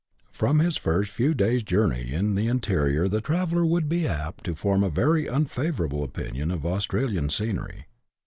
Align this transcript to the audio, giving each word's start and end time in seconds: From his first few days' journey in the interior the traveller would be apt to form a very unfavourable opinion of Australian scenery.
From 0.31 0.57
his 0.57 0.77
first 0.77 1.11
few 1.11 1.35
days' 1.35 1.61
journey 1.61 2.11
in 2.11 2.33
the 2.33 2.47
interior 2.47 3.07
the 3.07 3.21
traveller 3.21 3.63
would 3.63 3.87
be 3.87 4.07
apt 4.07 4.43
to 4.45 4.55
form 4.55 4.83
a 4.83 4.89
very 4.89 5.27
unfavourable 5.27 6.03
opinion 6.03 6.49
of 6.49 6.65
Australian 6.65 7.29
scenery. 7.29 7.85